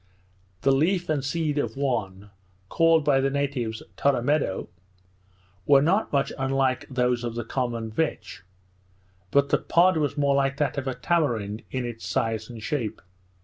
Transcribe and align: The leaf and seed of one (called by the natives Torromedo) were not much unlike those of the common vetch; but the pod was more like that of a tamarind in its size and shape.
The 0.61 0.71
leaf 0.71 1.09
and 1.09 1.23
seed 1.23 1.59
of 1.59 1.77
one 1.77 2.31
(called 2.69 3.05
by 3.05 3.21
the 3.21 3.29
natives 3.29 3.83
Torromedo) 3.97 4.67
were 5.67 5.83
not 5.83 6.11
much 6.11 6.33
unlike 6.39 6.87
those 6.89 7.23
of 7.23 7.35
the 7.35 7.45
common 7.45 7.91
vetch; 7.91 8.41
but 9.29 9.49
the 9.49 9.59
pod 9.59 9.97
was 9.97 10.17
more 10.17 10.33
like 10.33 10.57
that 10.57 10.79
of 10.79 10.87
a 10.87 10.95
tamarind 10.95 11.61
in 11.69 11.85
its 11.85 12.03
size 12.07 12.49
and 12.49 12.63
shape. 12.63 12.99